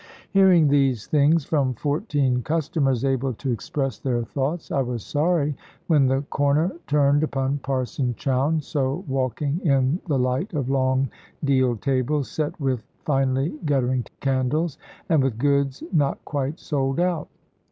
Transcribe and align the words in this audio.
Hearing 0.31 0.67
these 0.67 1.05
things 1.05 1.45
from 1.45 1.75
fourteen 1.75 2.41
customers 2.41 3.05
able 3.05 3.33
to 3.33 3.51
express 3.51 3.99
their 3.99 4.23
thoughts, 4.23 4.71
I 4.71 4.81
was 4.81 5.05
sorry 5.05 5.55
when 5.85 6.07
the 6.07 6.23
corner 6.23 6.71
turned 6.87 7.21
upon 7.21 7.59
Parson 7.59 8.15
Chowne, 8.17 8.61
so 8.63 9.05
walking 9.07 9.61
in 9.63 9.99
the 10.07 10.17
light 10.17 10.55
of 10.55 10.71
long 10.71 11.11
deal 11.43 11.75
tables, 11.77 12.31
set 12.31 12.59
with 12.59 12.83
finely 13.05 13.53
guttering 13.63 14.03
candles, 14.21 14.79
and 15.07 15.21
with 15.23 15.37
goods 15.37 15.83
not 15.93 16.25
quite 16.25 16.57
sold 16.59 16.99
out. 16.99 17.27